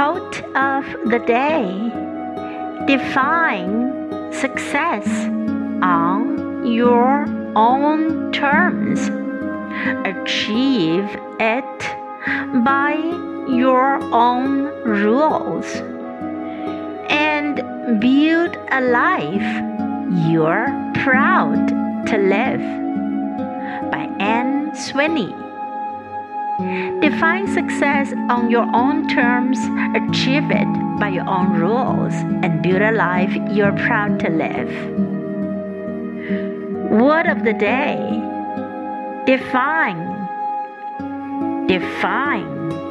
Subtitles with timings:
[0.00, 1.92] Quote of the day
[2.86, 5.06] Define success
[5.82, 9.10] on your own terms.
[10.06, 11.04] Achieve
[11.38, 11.80] it
[12.64, 12.94] by
[13.46, 15.66] your own rules.
[17.10, 17.56] And
[18.00, 19.50] build a life
[20.30, 20.72] you're
[21.04, 21.68] proud
[22.06, 22.64] to live.
[23.90, 25.49] By Anne Sweeney.
[27.00, 29.58] Define success on your own terms,
[29.94, 34.70] achieve it by your own rules, and build a life you're proud to live.
[36.90, 37.96] Word of the day
[39.26, 40.26] Define.
[41.68, 42.89] Define.